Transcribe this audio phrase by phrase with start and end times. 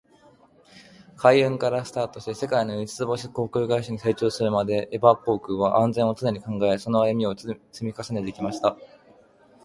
[1.15, 7.53] 海運からスタートし、世界の五つ星航空会社に成長するまで、エバー航空は「安全」を常に考え、その歩みを積
[7.85, 8.75] み重ねてきました。